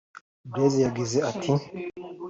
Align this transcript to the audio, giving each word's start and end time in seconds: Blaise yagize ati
Blaise 0.51 0.77
yagize 0.85 1.17
ati 1.29 1.51